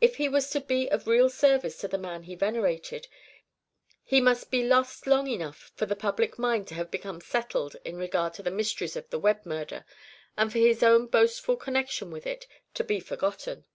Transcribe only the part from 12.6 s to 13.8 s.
to be forgotten.